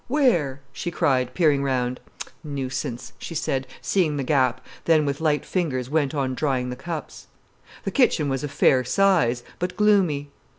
[0.07, 1.99] "Where?" she cried, peering round.
[2.43, 7.27] "Nuisance," she said, seeing the gap, then with light fingers went on drying the cups.
[7.83, 10.31] The kitchen was of fair size, but gloomy.